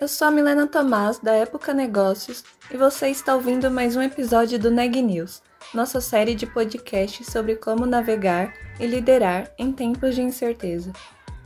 eu 0.00 0.08
sou 0.08 0.28
a 0.28 0.30
Milena 0.30 0.66
Tomás 0.66 1.18
da 1.18 1.32
Época 1.32 1.74
Negócios 1.74 2.42
e 2.70 2.76
você 2.76 3.08
está 3.08 3.34
ouvindo 3.34 3.70
mais 3.70 3.94
um 3.94 4.02
episódio 4.02 4.58
do 4.58 4.70
Neg 4.70 5.00
News, 5.02 5.42
nossa 5.72 6.00
série 6.00 6.34
de 6.34 6.46
podcasts 6.46 7.26
sobre 7.26 7.56
como 7.56 7.86
navegar 7.86 8.52
e 8.80 8.86
liderar 8.86 9.50
em 9.58 9.70
tempos 9.70 10.14
de 10.14 10.22
incerteza. 10.22 10.92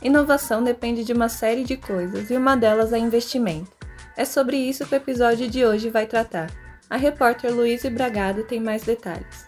Inovação 0.01 0.63
depende 0.63 1.05
de 1.05 1.13
uma 1.13 1.29
série 1.29 1.65
de 1.65 1.77
coisas 1.77 2.31
e 2.31 2.37
uma 2.37 2.57
delas 2.57 2.93
é 2.93 2.99
investimento. 2.99 3.73
É 4.17 4.25
sobre 4.25 4.57
isso 4.57 4.87
que 4.87 4.95
o 4.95 4.97
episódio 4.97 5.49
de 5.49 5.65
hoje 5.65 5.91
vai 5.91 6.07
tratar. 6.07 6.51
A 6.89 6.97
repórter 6.97 7.53
Luísa 7.53 7.91
Bragado 7.91 8.45
tem 8.45 8.61
mais 8.61 8.85
detalhes. 8.85 9.45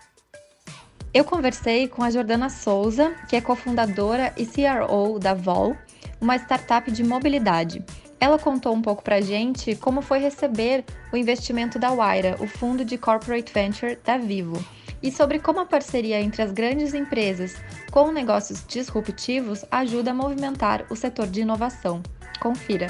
Eu 1.14 1.24
conversei 1.24 1.88
com 1.88 2.02
a 2.02 2.10
Jordana 2.10 2.50
Souza, 2.50 3.14
que 3.28 3.36
é 3.36 3.40
cofundadora 3.40 4.34
e 4.36 4.44
CRO 4.44 5.18
da 5.18 5.32
Vol, 5.32 5.76
uma 6.20 6.36
startup 6.36 6.90
de 6.90 7.04
mobilidade. 7.04 7.82
Ela 8.20 8.38
contou 8.38 8.74
um 8.74 8.82
pouco 8.82 9.02
pra 9.02 9.20
gente 9.20 9.76
como 9.76 10.02
foi 10.02 10.18
receber 10.18 10.84
o 11.12 11.16
investimento 11.16 11.78
da 11.78 11.90
Waira, 11.90 12.36
o 12.40 12.48
fundo 12.48 12.84
de 12.84 12.98
corporate 12.98 13.52
venture 13.52 13.96
da 14.04 14.18
Vivo 14.18 14.56
e 15.02 15.12
sobre 15.12 15.38
como 15.38 15.60
a 15.60 15.66
parceria 15.66 16.20
entre 16.20 16.42
as 16.42 16.50
grandes 16.50 16.94
empresas 16.94 17.54
com 17.92 18.10
negócios 18.10 18.66
disruptivos 18.66 19.64
ajuda 19.70 20.10
a 20.10 20.14
movimentar 20.14 20.84
o 20.90 20.96
setor 20.96 21.28
de 21.28 21.42
inovação. 21.42 22.02
Confira. 22.40 22.88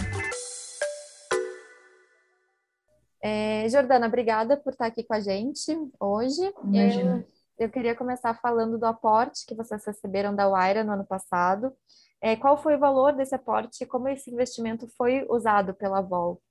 É, 3.20 3.68
Jordana, 3.68 4.06
obrigada 4.06 4.56
por 4.56 4.72
estar 4.72 4.86
aqui 4.86 5.02
com 5.02 5.12
a 5.14 5.20
gente 5.20 5.76
hoje. 6.00 6.40
Imagina. 6.64 7.26
Eu, 7.58 7.66
eu 7.66 7.70
queria 7.70 7.94
começar 7.94 8.32
falando 8.34 8.78
do 8.78 8.86
aporte 8.86 9.44
que 9.46 9.54
vocês 9.54 9.84
receberam 9.84 10.34
da 10.34 10.48
Waira 10.48 10.84
no 10.84 10.92
ano 10.92 11.04
passado. 11.04 11.72
É, 12.20 12.34
qual 12.34 12.60
foi 12.60 12.76
o 12.76 12.80
valor 12.80 13.12
desse 13.12 13.34
aporte 13.34 13.82
e 13.82 13.86
como 13.86 14.08
esse 14.08 14.30
investimento 14.30 14.88
foi 14.96 15.24
usado 15.28 15.72
pela 15.74 16.00
Vol? 16.00 16.42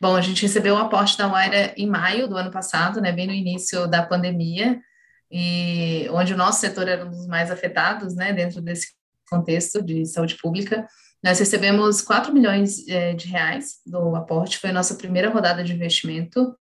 Bom, 0.00 0.14
a 0.14 0.20
gente 0.20 0.42
recebeu 0.42 0.74
o 0.74 0.78
aporte 0.78 1.16
da 1.16 1.28
Waira 1.28 1.72
em 1.76 1.86
maio 1.86 2.28
do 2.28 2.36
ano 2.36 2.50
passado, 2.50 3.00
né, 3.00 3.12
bem 3.12 3.26
no 3.26 3.32
início 3.32 3.86
da 3.86 4.02
pandemia, 4.02 4.80
e 5.30 6.08
onde 6.10 6.32
o 6.32 6.36
nosso 6.36 6.60
setor 6.60 6.88
era 6.88 7.04
um 7.04 7.10
dos 7.10 7.26
mais 7.26 7.50
afetados, 7.50 8.14
né, 8.14 8.32
dentro 8.32 8.60
desse 8.60 8.88
contexto 9.28 9.82
de 9.82 10.06
saúde 10.06 10.36
pública. 10.36 10.86
Nós 11.22 11.38
recebemos 11.38 12.00
4 12.00 12.32
milhões 12.32 12.86
é, 12.88 13.12
de 13.12 13.28
reais 13.28 13.80
do 13.84 14.14
aporte, 14.14 14.58
foi 14.58 14.70
a 14.70 14.72
nossa 14.72 14.94
primeira 14.94 15.30
rodada 15.30 15.64
de 15.64 15.72
investimento. 15.72 16.56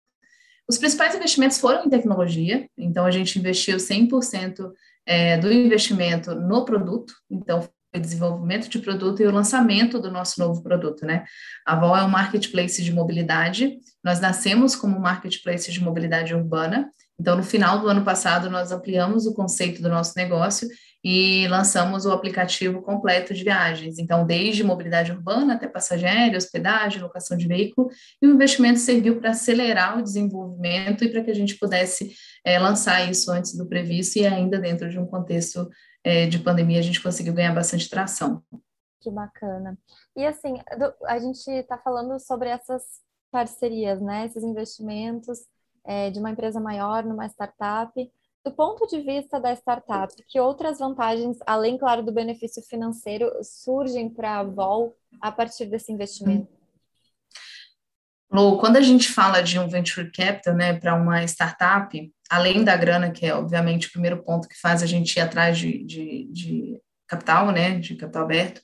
Os 0.68 0.78
principais 0.78 1.14
investimentos 1.14 1.58
foram 1.58 1.84
em 1.84 1.90
tecnologia, 1.90 2.68
então 2.76 3.04
a 3.04 3.10
gente 3.10 3.38
investiu 3.38 3.78
100% 3.78 4.70
é, 5.06 5.38
do 5.38 5.50
investimento 5.50 6.34
no 6.34 6.64
produto, 6.64 7.14
então 7.30 7.68
desenvolvimento 7.98 8.68
de 8.68 8.78
produto 8.78 9.22
e 9.22 9.26
o 9.26 9.32
lançamento 9.32 10.00
do 10.00 10.10
nosso 10.10 10.40
novo 10.40 10.62
produto, 10.62 11.04
né? 11.04 11.24
A 11.66 11.76
Vol 11.76 11.96
é 11.96 12.02
um 12.02 12.08
marketplace 12.08 12.82
de 12.82 12.92
mobilidade. 12.92 13.78
Nós 14.02 14.20
nascemos 14.20 14.74
como 14.74 14.96
um 14.96 15.00
marketplace 15.00 15.70
de 15.70 15.82
mobilidade 15.82 16.34
urbana. 16.34 16.90
Então, 17.20 17.36
no 17.36 17.42
final 17.42 17.80
do 17.80 17.88
ano 17.88 18.02
passado, 18.02 18.50
nós 18.50 18.72
ampliamos 18.72 19.26
o 19.26 19.34
conceito 19.34 19.82
do 19.82 19.88
nosso 19.88 20.14
negócio 20.16 20.68
e 21.04 21.48
lançamos 21.48 22.06
o 22.06 22.12
aplicativo 22.12 22.80
completo 22.80 23.34
de 23.34 23.42
viagens. 23.42 23.98
Então, 23.98 24.24
desde 24.24 24.62
mobilidade 24.62 25.10
urbana 25.10 25.54
até 25.54 25.66
passageiro, 25.66 26.36
hospedagem, 26.36 27.02
locação 27.02 27.36
de 27.36 27.48
veículo, 27.48 27.88
e 28.20 28.26
o 28.26 28.34
investimento 28.34 28.78
serviu 28.78 29.18
para 29.18 29.30
acelerar 29.30 29.98
o 29.98 30.02
desenvolvimento 30.02 31.04
e 31.04 31.08
para 31.08 31.22
que 31.24 31.30
a 31.30 31.34
gente 31.34 31.56
pudesse 31.56 32.12
é, 32.44 32.58
lançar 32.58 33.10
isso 33.10 33.30
antes 33.32 33.56
do 33.56 33.66
previsto 33.66 34.18
e 34.18 34.26
ainda 34.26 34.58
dentro 34.58 34.88
de 34.88 34.98
um 34.98 35.06
contexto 35.06 35.68
é, 36.04 36.26
de 36.26 36.38
pandemia, 36.38 36.78
a 36.78 36.82
gente 36.82 37.02
conseguiu 37.02 37.32
ganhar 37.32 37.54
bastante 37.54 37.88
tração. 37.88 38.42
Que 39.00 39.10
bacana. 39.10 39.78
E 40.16 40.24
assim, 40.24 40.54
a 41.06 41.18
gente 41.18 41.50
está 41.50 41.76
falando 41.78 42.18
sobre 42.20 42.48
essas 42.48 42.82
parcerias, 43.30 44.00
né? 44.00 44.26
Esses 44.26 44.44
investimentos 44.44 45.40
é, 45.84 46.10
de 46.10 46.18
uma 46.18 46.30
empresa 46.30 46.60
maior 46.60 47.04
numa 47.04 47.26
startup. 47.26 47.92
Do 48.44 48.52
ponto 48.52 48.86
de 48.88 49.00
vista 49.00 49.40
da 49.40 49.52
startup, 49.52 50.12
que 50.26 50.40
outras 50.40 50.80
vantagens, 50.80 51.38
além, 51.46 51.78
claro, 51.78 52.02
do 52.02 52.12
benefício 52.12 52.62
financeiro, 52.62 53.30
surgem 53.42 54.10
para 54.10 54.38
a 54.38 54.42
Vol 54.42 54.96
a 55.20 55.30
partir 55.30 55.66
desse 55.66 55.92
investimento? 55.92 56.48
Lu, 58.32 58.58
quando 58.58 58.78
a 58.78 58.80
gente 58.80 59.12
fala 59.12 59.42
de 59.42 59.58
um 59.58 59.68
venture 59.68 60.10
capital, 60.10 60.54
né, 60.54 60.72
para 60.72 60.94
uma 60.94 61.22
startup, 61.24 62.12
além 62.32 62.64
da 62.64 62.74
grana, 62.74 63.10
que 63.10 63.26
é 63.26 63.34
obviamente 63.34 63.88
o 63.88 63.92
primeiro 63.92 64.22
ponto 64.22 64.48
que 64.48 64.58
faz 64.58 64.82
a 64.82 64.86
gente 64.86 65.14
ir 65.14 65.20
atrás 65.20 65.58
de, 65.58 65.84
de, 65.84 66.28
de 66.32 66.80
capital, 67.06 67.52
né, 67.52 67.78
de 67.78 67.94
capital 67.94 68.22
aberto, 68.22 68.62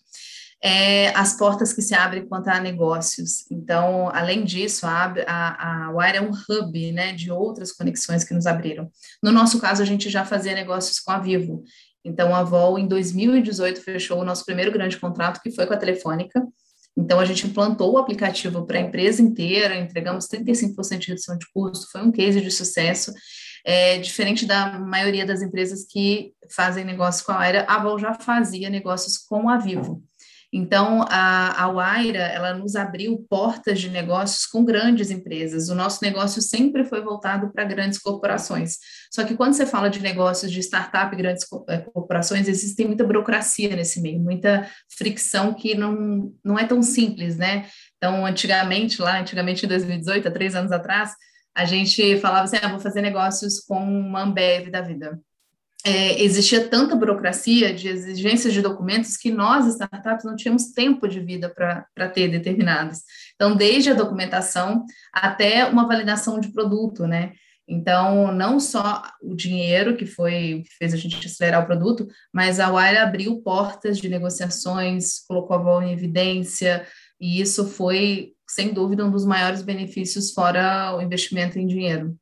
é 0.65 1.11
as 1.11 1.37
portas 1.37 1.75
que 1.75 1.83
se 1.83 1.95
abrem 1.95 2.27
quanto 2.27 2.49
a 2.49 2.59
negócios. 2.59 3.45
Então, 3.51 4.09
além 4.15 4.43
disso, 4.43 4.87
a, 4.87 5.15
a, 5.27 5.85
a 5.85 5.91
Wire 5.91 6.17
é 6.17 6.23
um 6.23 6.31
hub, 6.31 6.93
né, 6.93 7.13
de 7.13 7.31
outras 7.31 7.71
conexões 7.71 8.25
que 8.25 8.33
nos 8.33 8.47
abriram. 8.47 8.91
No 9.23 9.31
nosso 9.31 9.61
caso, 9.61 9.83
a 9.83 9.85
gente 9.87 10.09
já 10.09 10.25
fazia 10.25 10.55
negócios 10.55 10.99
com 10.99 11.11
a 11.11 11.19
Vivo. 11.19 11.63
Então, 12.03 12.35
a 12.35 12.43
Vol, 12.43 12.79
em 12.79 12.89
2018, 12.89 13.83
fechou 13.83 14.19
o 14.19 14.25
nosso 14.25 14.47
primeiro 14.47 14.73
grande 14.73 14.97
contrato, 14.97 15.43
que 15.43 15.51
foi 15.51 15.67
com 15.67 15.75
a 15.75 15.77
Telefônica, 15.77 16.43
então, 16.99 17.21
a 17.21 17.25
gente 17.25 17.47
implantou 17.47 17.93
o 17.93 17.99
aplicativo 17.99 18.67
para 18.67 18.77
a 18.77 18.83
empresa 18.83 19.23
inteira, 19.23 19.79
entregamos 19.79 20.27
35% 20.27 20.99
de 20.99 21.07
redução 21.07 21.39
de 21.39 21.47
custo, 21.55 21.87
foi 21.93 22.03
um 22.03 22.11
case 22.11 22.41
de 22.41 22.51
sucesso. 22.51 23.13
É, 23.71 23.99
diferente 23.99 24.47
da 24.47 24.79
maioria 24.79 25.27
das 25.27 25.43
empresas 25.43 25.85
que 25.85 26.33
fazem 26.51 26.87
negócio 26.87 27.23
com 27.27 27.33
a 27.33 27.41
Aira, 27.41 27.67
a 27.69 27.79
Val 27.79 27.99
já 27.99 28.15
fazia 28.15 28.71
negócios 28.71 29.19
com 29.19 29.51
a 29.51 29.59
Vivo. 29.59 30.03
Então, 30.51 31.05
a, 31.11 31.65
a 31.65 31.71
Waira, 31.71 32.19
ela 32.19 32.55
nos 32.55 32.75
abriu 32.75 33.27
portas 33.29 33.79
de 33.79 33.91
negócios 33.91 34.47
com 34.47 34.65
grandes 34.65 35.11
empresas. 35.11 35.69
O 35.69 35.75
nosso 35.75 36.03
negócio 36.03 36.41
sempre 36.41 36.83
foi 36.83 37.03
voltado 37.03 37.53
para 37.53 37.65
grandes 37.65 37.99
corporações. 37.99 38.79
Só 39.13 39.23
que 39.25 39.37
quando 39.37 39.53
você 39.53 39.67
fala 39.67 39.91
de 39.91 40.01
negócios 40.01 40.51
de 40.51 40.61
startup, 40.61 41.15
grandes 41.15 41.47
eh, 41.69 41.85
corporações, 41.93 42.49
existe 42.49 42.83
muita 42.87 43.05
burocracia 43.05 43.77
nesse 43.77 44.01
meio, 44.01 44.19
muita 44.19 44.67
fricção 44.97 45.53
que 45.53 45.75
não, 45.75 46.33
não 46.43 46.59
é 46.59 46.65
tão 46.65 46.81
simples, 46.81 47.37
né? 47.37 47.67
Então, 47.99 48.25
antigamente, 48.25 49.03
lá, 49.03 49.21
antigamente 49.21 49.67
em 49.67 49.69
2018, 49.69 50.29
há 50.29 50.31
três 50.31 50.55
anos 50.55 50.73
atrás, 50.73 51.13
a 51.59 51.65
gente 51.65 52.19
falava 52.19 52.45
assim, 52.45 52.57
ah, 52.63 52.69
vou 52.69 52.81
fazer 52.81 53.03
negócios 53.03 53.61
com 53.61 53.83
uma 53.83 54.23
Ambev 54.23 54.71
da 54.71 54.81
vida 54.81 55.21
é, 55.85 56.23
existia 56.23 56.69
tanta 56.69 56.97
burocracia 56.97 57.73
de 57.73 57.89
exigências 57.89 58.53
de 58.53 58.61
documentos 58.61 59.17
que 59.17 59.31
nós, 59.31 59.67
startups, 59.67 60.25
não 60.25 60.37
tínhamos 60.37 60.73
tempo 60.73 61.07
de 61.07 61.21
vida 61.21 61.49
para 61.49 62.09
ter 62.09 62.29
determinados. 62.29 63.01
Então, 63.35 63.57
desde 63.57 63.91
a 63.91 63.95
documentação 63.95 64.85
até 65.13 65.65
uma 65.65 65.87
validação 65.87 66.41
de 66.41 66.53
produto, 66.53 67.07
né? 67.07 67.33
Então, 67.67 68.33
não 68.33 68.59
só 68.59 69.03
o 69.23 69.35
dinheiro, 69.35 69.97
que 69.97 70.07
foi 70.07 70.63
que 70.65 70.75
fez 70.79 70.95
a 70.95 70.97
gente 70.97 71.27
acelerar 71.27 71.63
o 71.63 71.67
produto, 71.67 72.09
mas 72.33 72.59
a 72.59 72.71
Wire 72.71 72.99
abriu 72.99 73.41
portas 73.43 73.99
de 73.99 74.09
negociações, 74.09 75.21
colocou 75.29 75.55
a 75.55 75.63
Vol 75.63 75.83
em 75.83 75.93
evidência, 75.93 76.87
e 77.21 77.41
isso 77.41 77.69
foi, 77.69 78.33
sem 78.49 78.73
dúvida, 78.73 79.05
um 79.05 79.11
dos 79.11 79.25
maiores 79.25 79.63
benefícios, 79.63 80.33
fora 80.33 80.97
o 80.97 81.03
investimento 81.03 81.59
em 81.59 81.67
dinheiro. 81.67 82.17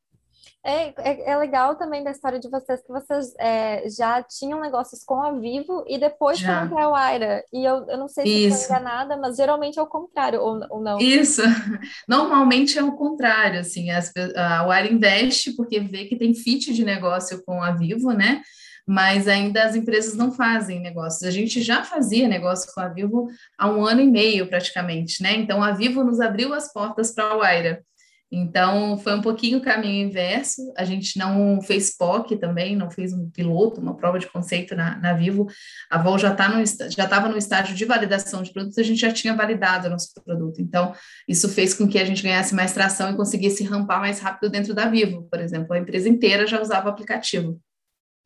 É, 0.67 0.93
é, 0.99 1.31
é, 1.31 1.37
legal 1.37 1.77
também 1.77 2.03
da 2.03 2.11
história 2.11 2.41
de 2.41 2.50
vocês 2.50 2.83
que 2.83 2.89
vocês 2.89 3.33
é, 3.39 3.89
já 3.89 4.21
tinham 4.21 4.61
negócios 4.61 5.05
com 5.05 5.23
a 5.23 5.31
Vivo 5.31 5.85
e 5.87 5.97
depois 5.97 6.41
já. 6.41 6.56
foram 6.56 6.75
para 6.75 6.85
a 6.87 6.91
Waira. 6.91 7.45
E 7.53 7.65
eu, 7.65 7.87
eu 7.89 7.97
não 7.97 8.09
sei 8.09 8.27
se 8.27 8.47
estou 8.49 8.77
enganada, 8.77 9.17
mas 9.17 9.37
geralmente 9.37 9.79
é 9.79 9.83
o 9.83 9.87
contrário, 9.87 10.41
ou, 10.41 10.61
ou 10.69 10.83
não? 10.83 10.99
Isso. 10.99 11.41
Normalmente 12.09 12.77
é 12.77 12.83
o 12.83 12.97
contrário, 12.97 13.61
assim, 13.61 13.91
as, 13.91 14.12
a 14.35 14.67
Waira 14.67 14.93
investe 14.93 15.55
porque 15.55 15.79
vê 15.79 16.06
que 16.06 16.17
tem 16.17 16.35
fit 16.35 16.75
de 16.75 16.85
negócio 16.85 17.45
com 17.45 17.62
a 17.62 17.71
Vivo, 17.71 18.11
né? 18.11 18.43
Mas 18.87 19.27
ainda 19.27 19.65
as 19.65 19.75
empresas 19.75 20.15
não 20.15 20.31
fazem 20.31 20.81
negócios. 20.81 21.25
A 21.25 21.31
gente 21.31 21.61
já 21.61 21.83
fazia 21.83 22.29
negócio 22.29 22.73
com 22.73 22.81
a 22.81 22.88
Vivo 22.88 23.29
há 23.59 23.69
um 23.69 23.85
ano 23.85 24.00
e 24.00 24.06
meio, 24.06 24.47
praticamente, 24.47 25.23
né? 25.23 25.35
Então 25.35 25.62
a 25.62 25.73
Vivo 25.73 26.05
nos 26.05 26.21
abriu 26.21 26.55
as 26.55 26.73
portas 26.73 27.12
para 27.12 27.25
a 27.25 27.37
Waira. 27.37 27.83
Então, 28.31 28.99
foi 28.99 29.15
um 29.15 29.23
pouquinho 29.23 29.59
o 29.59 29.62
caminho 29.62 30.09
inverso. 30.09 30.73
A 30.77 30.85
gente 30.85 31.17
não 31.17 31.61
fez 31.62 31.97
POC 31.97 32.37
também, 32.37 32.75
não 32.75 32.91
fez 32.91 33.12
um 33.12 33.31
piloto, 33.31 33.81
uma 33.81 33.97
prova 33.97 34.19
de 34.19 34.27
conceito 34.27 34.75
na, 34.75 34.99
na 34.99 35.12
Vivo. 35.12 35.47
A 35.88 35.99
Vol 36.03 36.19
já 36.19 36.35
tá 36.35 36.61
estava 36.61 37.29
no 37.29 37.38
estágio 37.38 37.75
de 37.75 37.85
validação 37.85 38.43
de 38.43 38.53
produtos, 38.53 38.79
a 38.79 38.83
gente 38.83 39.00
já 39.00 39.12
tinha 39.12 39.35
validado 39.35 39.87
o 39.87 39.91
nosso 39.91 40.12
produto. 40.25 40.61
Então, 40.61 40.93
isso 41.29 41.49
fez 41.49 41.73
com 41.73 41.87
que 41.87 41.99
a 41.99 42.05
gente 42.05 42.23
ganhasse 42.23 42.55
mais 42.55 42.73
tração 42.73 43.11
e 43.12 43.17
conseguisse 43.17 43.62
rampar 43.62 44.00
mais 44.00 44.19
rápido 44.19 44.50
dentro 44.50 44.75
da 44.75 44.87
Vivo, 44.87 45.29
por 45.31 45.41
exemplo. 45.41 45.73
A 45.73 45.79
empresa 45.79 46.09
inteira 46.09 46.47
já 46.47 46.61
usava 46.61 46.88
o 46.88 46.91
aplicativo. 46.91 47.61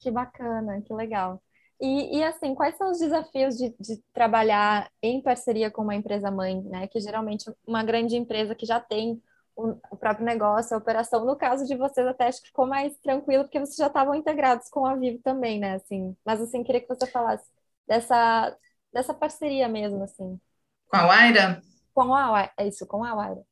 Que 0.01 0.11
bacana, 0.11 0.83
que 0.83 0.93
legal. 0.95 1.43
E, 1.81 2.19
e, 2.19 2.25
assim, 2.25 2.55
quais 2.55 2.77
são 2.77 2.91
os 2.91 2.99
desafios 2.99 3.57
de, 3.57 3.75
de, 3.81 4.03
trabalhar 4.13 4.91
em 5.03 5.23
parceria 5.23 5.71
com 5.71 5.83
uma 5.83 5.95
empresa 5.95 6.31
mãe, 6.31 6.61
né? 6.63 6.87
Que 6.89 7.01
geralmente 7.01 7.51
uma 7.67 7.83
grande 7.83 8.17
empresa 8.17 8.55
que 8.55 8.67
já 8.67 8.79
tem 8.81 9.23
o, 9.57 9.71
o, 9.91 9.97
próprio 9.97 10.27
negócio, 10.27 10.75
a 10.75 10.79
operação. 10.79 11.25
No 11.25 11.37
caso 11.37 11.67
de 11.67 11.77
vocês, 11.77 12.07
até 12.07 12.27
acho 12.29 12.43
que 12.43 12.49
ficou 12.49 12.67
mais 12.67 12.97
tranquilo, 12.99 13.45
porque 13.45 13.59
vocês 13.59 13.77
já 13.77 13.87
estavam 13.87 14.15
integrados 14.15 14.69
com 14.69 14.85
a 14.87 14.95
Vivo 14.95 15.21
também, 15.23 15.59
né? 15.59 15.75
Assim, 15.75 16.17
mas 16.25 16.41
assim, 16.41 16.63
queria 16.63 16.83
que 16.83 16.89
você 16.89 17.07
falasse 17.07 17.47
dessa, 17.87 18.57
dessa 18.93 19.15
parceria 19.15 19.69
mesmo, 19.69 20.03
assim. 20.03 20.39
Com 20.89 20.97
a 20.97 21.07
Waira? 21.07 21.63
Com 21.95 22.15
a 22.15 22.31
Waira, 22.31 22.53
é 22.59 22.69
isso, 22.69 22.87
com 22.87 23.05
a 23.05 23.15
Waira. 23.15 23.43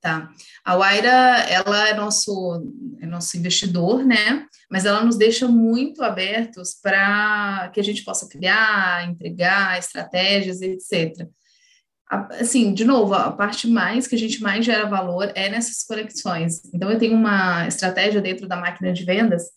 Tá. 0.00 0.30
A 0.64 0.76
Waira, 0.76 1.10
ela 1.48 1.88
é 1.88 1.94
nosso, 1.94 2.72
é 3.00 3.06
nosso 3.06 3.36
investidor, 3.36 4.04
né? 4.04 4.46
Mas 4.70 4.84
ela 4.84 5.04
nos 5.04 5.16
deixa 5.16 5.48
muito 5.48 6.04
abertos 6.04 6.74
para 6.80 7.68
que 7.74 7.80
a 7.80 7.82
gente 7.82 8.04
possa 8.04 8.28
criar, 8.28 9.08
entregar 9.08 9.76
estratégias, 9.76 10.62
etc. 10.62 11.26
Assim, 12.08 12.72
de 12.72 12.84
novo, 12.84 13.12
a 13.12 13.32
parte 13.32 13.66
mais 13.66 14.06
que 14.06 14.14
a 14.14 14.18
gente 14.18 14.40
mais 14.40 14.64
gera 14.64 14.86
valor 14.86 15.32
é 15.34 15.48
nessas 15.48 15.82
conexões. 15.84 16.62
Então, 16.72 16.90
eu 16.90 16.98
tenho 16.98 17.14
uma 17.14 17.66
estratégia 17.66 18.20
dentro 18.20 18.46
da 18.46 18.56
máquina 18.56 18.92
de 18.92 19.04
vendas 19.04 19.50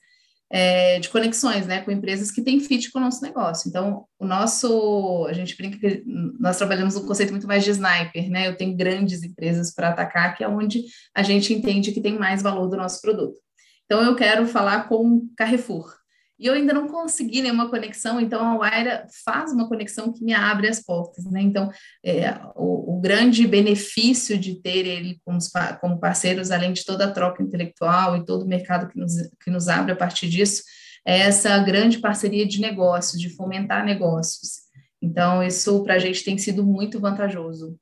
é, 0.52 1.00
de 1.00 1.08
conexões, 1.10 1.66
né, 1.66 1.82
com 1.82 1.92
empresas 1.92 2.30
que 2.30 2.42
têm 2.42 2.60
fit 2.60 2.92
com 2.92 3.00
o 3.00 3.02
nosso 3.02 3.22
negócio. 3.22 3.70
Então, 3.70 4.06
o 4.20 4.26
nosso, 4.26 5.26
a 5.30 5.34
gente 5.34 5.56
brinca 5.56 5.80
que 5.80 6.04
nós 6.40 6.58
trabalhamos 6.58 6.96
um 6.98 7.08
conceito 7.08 7.32
muito 7.32 7.48
mais 7.48 7.64
de 7.64 7.72
sniper, 7.72 8.30
né? 8.30 8.50
Eu 8.50 8.58
tenho 8.58 8.76
grandes 8.76 9.24
empresas 9.24 9.74
para 9.74 9.90
atacar, 9.90 10.36
que 10.36 10.44
é 10.44 10.48
onde 10.48 10.84
a 11.16 11.24
gente 11.24 11.54
entende 11.54 11.94
que 11.94 12.02
tem 12.02 12.20
mais 12.20 12.42
valor 12.42 12.68
do 12.68 12.76
nosso 12.76 13.02
produto. 13.02 13.38
Então, 13.86 14.04
eu 14.04 14.16
quero 14.16 14.46
falar 14.46 14.90
com 14.90 15.28
Carrefour. 15.38 16.01
E 16.42 16.48
eu 16.48 16.56
ainda 16.56 16.74
não 16.74 16.88
consegui 16.88 17.44
nenhuma 17.44 17.70
conexão, 17.70 18.20
então 18.20 18.44
a 18.44 18.58
Waira 18.58 19.06
faz 19.24 19.54
uma 19.54 19.68
conexão 19.68 20.12
que 20.12 20.24
me 20.24 20.34
abre 20.34 20.68
as 20.68 20.82
portas, 20.84 21.24
né? 21.26 21.40
Então, 21.40 21.70
é, 22.04 22.32
o, 22.56 22.96
o, 22.96 23.00
grande 23.00 23.46
benefício 23.46 24.36
de 24.40 24.60
ter 24.60 24.88
ele 24.88 25.22
como, 25.24 25.38
como 25.80 26.00
parceiros, 26.00 26.50
além 26.50 26.74
de 26.74 26.84
toda 26.84 27.06
a 27.06 27.12
troca 27.12 27.44
intelectual 27.44 28.18
e 28.18 28.26
todo 28.26 28.42
o 28.42 28.48
mercado 28.48 28.88
que 28.88 28.98
nos, 28.98 29.14
que 29.44 29.52
nos 29.52 29.68
abre 29.68 29.92
a 29.92 29.96
partir 29.96 30.28
disso, 30.30 30.64
é 31.06 31.20
essa 31.20 31.60
grande 31.60 32.00
parceria 32.00 32.48
de 32.48 32.60
negócios, 32.60 33.22
de 33.22 33.30
fomentar 33.30 33.86
negócios. 33.86 34.62
Então, 35.00 35.44
isso 35.44 35.84
para 35.84 35.94
a 35.94 36.00
gente 36.00 36.24
tem 36.24 36.40
sido 36.40 36.66
muito 36.66 37.00
vantajoso. 37.00 37.78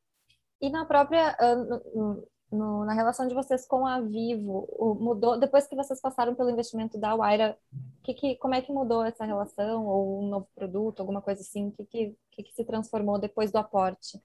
E 0.61 0.69
na 0.69 0.83
própria, 0.83 1.33
uh, 1.39 2.27
no, 2.51 2.83
na 2.85 2.93
relação 2.93 3.27
de 3.27 3.33
vocês 3.33 3.65
com 3.65 3.85
a 3.85 4.01
Vivo, 4.01 4.67
mudou 4.99 5.39
depois 5.39 5.67
que 5.67 5.75
vocês 5.75 6.01
passaram 6.01 6.33
pelo 6.33 6.49
investimento 6.49 6.97
da 6.97 7.15
Waira, 7.15 7.57
que, 8.03 8.13
que, 8.13 8.35
como 8.37 8.55
é 8.55 8.61
que 8.61 8.71
mudou 8.71 9.03
essa 9.03 9.25
relação 9.25 9.85
ou 9.85 10.23
um 10.23 10.29
novo 10.29 10.47
produto, 10.55 10.99
alguma 10.99 11.21
coisa 11.21 11.41
assim? 11.41 11.67
O 11.77 11.85
que, 11.85 12.15
que, 12.31 12.43
que, 12.43 12.53
se 12.53 12.65
transformou 12.65 13.19
depois 13.19 13.51
do 13.51 13.57
aporte? 13.57 14.19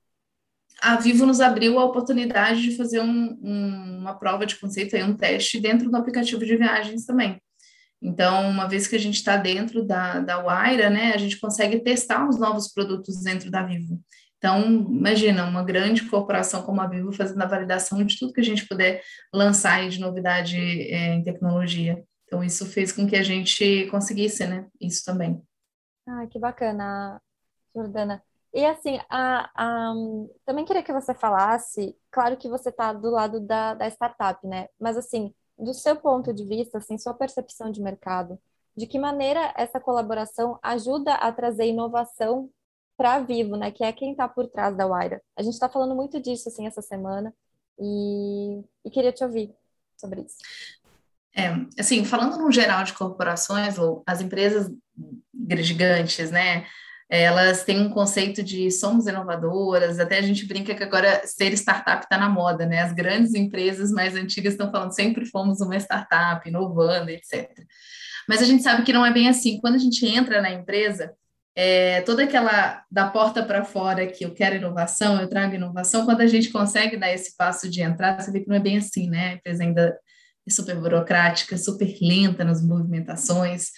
A 0.80 0.96
Vivo 0.96 1.26
nos 1.26 1.40
abriu 1.40 1.78
a 1.78 1.84
oportunidade 1.84 2.62
de 2.62 2.76
fazer 2.76 3.00
um, 3.00 3.38
um, 3.42 3.98
uma 3.98 4.14
prova 4.14 4.46
de 4.46 4.56
conceito, 4.56 4.96
um 4.96 5.16
teste 5.16 5.60
dentro 5.60 5.90
do 5.90 5.96
aplicativo 5.96 6.44
de 6.44 6.56
viagens 6.56 7.04
também. 7.04 7.40
Então, 8.02 8.50
uma 8.50 8.68
vez 8.68 8.86
que 8.86 8.96
a 8.96 8.98
gente 8.98 9.16
está 9.16 9.36
dentro 9.36 9.82
da, 9.82 10.20
da 10.20 10.42
Waira, 10.42 10.90
né, 10.90 11.12
a 11.14 11.16
gente 11.16 11.40
consegue 11.40 11.80
testar 11.80 12.28
os 12.28 12.38
novos 12.38 12.68
produtos 12.68 13.22
dentro 13.22 13.50
da 13.50 13.62
Vivo. 13.62 13.98
Então, 14.44 14.62
imagina, 14.62 15.46
uma 15.46 15.64
grande 15.64 16.06
corporação 16.06 16.62
como 16.64 16.78
a 16.78 16.86
Vivo 16.86 17.10
fazendo 17.10 17.40
a 17.40 17.46
validação 17.46 18.04
de 18.04 18.18
tudo 18.18 18.34
que 18.34 18.42
a 18.42 18.44
gente 18.44 18.68
puder 18.68 19.02
lançar 19.32 19.76
aí 19.76 19.88
de 19.88 19.98
novidade 19.98 20.58
é, 20.58 21.14
em 21.14 21.22
tecnologia. 21.22 22.04
Então, 22.26 22.44
isso 22.44 22.66
fez 22.66 22.92
com 22.92 23.06
que 23.06 23.16
a 23.16 23.22
gente 23.22 23.86
conseguisse, 23.90 24.46
né? 24.46 24.66
Isso 24.78 25.02
também. 25.02 25.42
Ah, 26.06 26.26
que 26.26 26.38
bacana, 26.38 27.18
Jordana. 27.74 28.22
E 28.52 28.66
assim, 28.66 29.00
a, 29.08 29.50
a, 29.54 29.94
também 30.44 30.66
queria 30.66 30.82
que 30.82 30.92
você 30.92 31.14
falasse, 31.14 31.96
claro 32.10 32.36
que 32.36 32.46
você 32.46 32.68
está 32.68 32.92
do 32.92 33.10
lado 33.10 33.40
da, 33.40 33.72
da 33.72 33.88
startup, 33.88 34.46
né? 34.46 34.68
Mas 34.78 34.98
assim, 34.98 35.32
do 35.58 35.72
seu 35.72 35.96
ponto 35.96 36.34
de 36.34 36.44
vista, 36.44 36.76
assim, 36.76 36.98
sua 36.98 37.14
percepção 37.14 37.72
de 37.72 37.80
mercado, 37.80 38.38
de 38.76 38.86
que 38.86 38.98
maneira 38.98 39.54
essa 39.56 39.80
colaboração 39.80 40.58
ajuda 40.62 41.14
a 41.14 41.32
trazer 41.32 41.64
inovação 41.64 42.50
para 42.96 43.20
Vivo, 43.20 43.56
né, 43.56 43.70
que 43.70 43.82
é 43.82 43.92
quem 43.92 44.12
está 44.12 44.28
por 44.28 44.46
trás 44.48 44.76
da 44.76 44.86
Waira. 44.86 45.20
A 45.36 45.42
gente 45.42 45.54
está 45.54 45.68
falando 45.68 45.94
muito 45.94 46.20
disso 46.20 46.48
assim 46.48 46.66
essa 46.66 46.82
semana 46.82 47.34
e, 47.78 48.62
e 48.84 48.90
queria 48.90 49.12
te 49.12 49.24
ouvir 49.24 49.54
sobre 49.96 50.22
isso. 50.22 50.36
É, 51.36 51.50
assim, 51.78 52.04
falando 52.04 52.38
no 52.38 52.52
geral 52.52 52.84
de 52.84 52.92
corporações, 52.92 53.74
as 54.06 54.20
empresas 54.20 54.70
gigantes, 55.60 56.30
né, 56.30 56.64
elas 57.08 57.64
têm 57.64 57.80
um 57.80 57.90
conceito 57.90 58.42
de 58.42 58.70
somos 58.70 59.06
inovadoras, 59.06 59.98
até 59.98 60.18
a 60.18 60.22
gente 60.22 60.46
brinca 60.46 60.74
que 60.74 60.82
agora 60.82 61.26
ser 61.26 61.52
startup 61.52 62.04
está 62.04 62.16
na 62.16 62.28
moda, 62.28 62.64
né? 62.64 62.80
As 62.80 62.92
grandes 62.92 63.34
empresas 63.34 63.92
mais 63.92 64.16
antigas 64.16 64.54
estão 64.54 64.70
falando 64.70 64.92
sempre 64.92 65.26
fomos 65.26 65.60
uma 65.60 65.76
startup, 65.76 66.48
inovando, 66.48 67.10
etc. 67.10 67.50
Mas 68.28 68.40
a 68.40 68.46
gente 68.46 68.62
sabe 68.62 68.82
que 68.82 68.92
não 68.92 69.04
é 69.04 69.12
bem 69.12 69.28
assim. 69.28 69.60
Quando 69.60 69.74
a 69.74 69.78
gente 69.78 70.04
entra 70.06 70.40
na 70.40 70.50
empresa, 70.50 71.14
é, 71.56 72.00
toda 72.00 72.24
aquela 72.24 72.82
da 72.90 73.08
porta 73.08 73.42
para 73.44 73.64
fora 73.64 74.06
que 74.06 74.24
eu 74.24 74.32
quero 74.32 74.56
inovação, 74.56 75.20
eu 75.20 75.28
trago 75.28 75.54
inovação, 75.54 76.04
quando 76.04 76.20
a 76.20 76.26
gente 76.26 76.50
consegue 76.50 76.96
dar 76.96 77.12
esse 77.12 77.36
passo 77.36 77.70
de 77.70 77.80
entrar, 77.80 78.20
você 78.20 78.32
vê 78.32 78.40
que 78.40 78.48
não 78.48 78.56
é 78.56 78.60
bem 78.60 78.78
assim, 78.78 79.08
né? 79.08 79.28
A 79.28 79.32
empresa 79.34 79.62
ainda 79.62 79.96
é 80.46 80.50
super 80.50 80.76
burocrática, 80.76 81.56
super 81.56 81.96
lenta 82.02 82.44
nas 82.44 82.64
movimentações. 82.64 83.70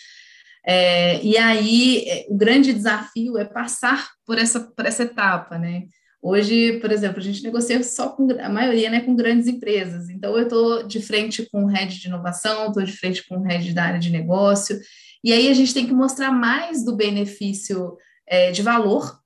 É, 0.67 1.23
e 1.23 1.37
aí, 1.37 2.05
é, 2.09 2.27
o 2.29 2.37
grande 2.37 2.73
desafio 2.73 3.39
é 3.39 3.45
passar 3.45 4.09
por 4.27 4.39
essa, 4.39 4.61
por 4.61 4.85
essa 4.87 5.05
etapa, 5.05 5.59
né? 5.59 5.85
Hoje, 6.21 6.81
por 6.81 6.91
exemplo, 6.91 7.21
a 7.21 7.23
gente 7.23 7.43
negocia 7.43 7.81
só 7.85 8.09
com 8.09 8.27
a 8.41 8.49
maioria, 8.49 8.91
né, 8.91 9.01
com 9.01 9.15
grandes 9.15 9.47
empresas. 9.47 10.09
Então, 10.09 10.37
eu 10.37 10.43
estou 10.43 10.83
de 10.83 11.01
frente 11.01 11.49
com 11.53 11.65
o 11.65 11.69
head 11.69 12.01
de 12.01 12.09
inovação, 12.09 12.67
estou 12.67 12.83
de 12.83 12.91
frente 12.91 13.25
com 13.29 13.37
o 13.37 13.43
head 13.43 13.73
da 13.73 13.85
área 13.85 14.01
de 14.01 14.11
negócio, 14.11 14.77
e 15.23 15.33
aí 15.33 15.49
a 15.49 15.55
gente 15.55 15.75
tem 15.75 15.87
que 15.87 15.93
mostrar 15.93 16.31
mais 16.31 16.85
do 16.85 16.97
benefício 16.97 17.97
é, 18.27 18.51
de 18.51 18.63
valor 18.63 19.19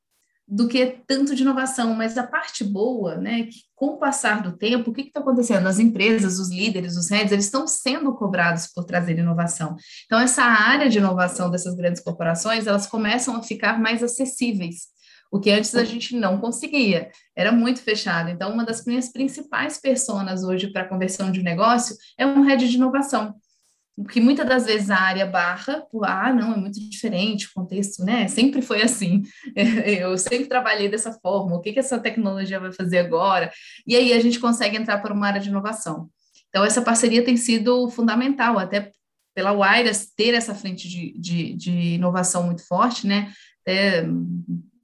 do 0.50 0.66
que 0.66 0.98
tanto 1.06 1.32
de 1.32 1.42
inovação, 1.42 1.94
mas 1.94 2.18
a 2.18 2.26
parte 2.26 2.64
boa, 2.64 3.16
né, 3.16 3.44
que 3.44 3.60
com 3.72 3.90
o 3.90 3.98
passar 3.98 4.42
do 4.42 4.56
tempo, 4.56 4.90
o 4.90 4.92
que 4.92 5.02
está 5.02 5.20
acontecendo? 5.20 5.68
As 5.68 5.78
empresas, 5.78 6.40
os 6.40 6.50
líderes, 6.50 6.96
os 6.96 7.08
heads, 7.08 7.30
eles 7.30 7.44
estão 7.44 7.68
sendo 7.68 8.12
cobrados 8.14 8.66
por 8.66 8.84
trazer 8.84 9.16
inovação. 9.16 9.76
Então, 10.06 10.18
essa 10.18 10.42
área 10.42 10.88
de 10.90 10.98
inovação 10.98 11.50
dessas 11.50 11.76
grandes 11.76 12.02
corporações, 12.02 12.66
elas 12.66 12.88
começam 12.88 13.36
a 13.36 13.42
ficar 13.44 13.78
mais 13.78 14.02
acessíveis, 14.02 14.88
o 15.30 15.38
que 15.38 15.52
antes 15.52 15.72
a 15.76 15.84
gente 15.84 16.16
não 16.16 16.40
conseguia, 16.40 17.12
era 17.36 17.52
muito 17.52 17.80
fechado. 17.80 18.28
Então, 18.28 18.52
uma 18.52 18.64
das 18.64 18.84
minhas 18.84 19.08
principais 19.08 19.80
personas 19.80 20.42
hoje 20.42 20.72
para 20.72 20.88
conversão 20.88 21.30
de 21.30 21.44
negócio 21.44 21.96
é 22.18 22.26
um 22.26 22.42
head 22.42 22.68
de 22.68 22.74
inovação 22.74 23.36
porque 23.96 24.20
muitas 24.20 24.46
das 24.46 24.66
vezes 24.66 24.90
a 24.90 24.96
área 24.96 25.26
barra, 25.26 25.86
ah, 26.04 26.32
não, 26.32 26.54
é 26.54 26.56
muito 26.56 26.80
diferente 26.88 27.46
o 27.46 27.52
contexto, 27.54 28.04
né? 28.04 28.28
Sempre 28.28 28.62
foi 28.62 28.82
assim. 28.82 29.22
Eu 29.54 30.16
sempre 30.16 30.46
trabalhei 30.46 30.88
dessa 30.88 31.12
forma. 31.12 31.56
O 31.56 31.60
que, 31.60 31.72
que 31.72 31.78
essa 31.78 31.98
tecnologia 31.98 32.60
vai 32.60 32.72
fazer 32.72 32.98
agora? 32.98 33.50
E 33.86 33.94
aí 33.94 34.12
a 34.12 34.20
gente 34.20 34.38
consegue 34.38 34.76
entrar 34.76 34.98
para 34.98 35.12
uma 35.12 35.26
área 35.26 35.40
de 35.40 35.48
inovação. 35.48 36.08
Então, 36.48 36.64
essa 36.64 36.82
parceria 36.82 37.24
tem 37.24 37.36
sido 37.36 37.88
fundamental, 37.90 38.58
até 38.58 38.90
pela 39.34 39.52
Wires 39.52 40.12
ter 40.14 40.34
essa 40.34 40.54
frente 40.54 40.88
de, 40.88 41.12
de, 41.18 41.54
de 41.54 41.70
inovação 41.94 42.44
muito 42.44 42.66
forte, 42.66 43.06
né? 43.06 43.32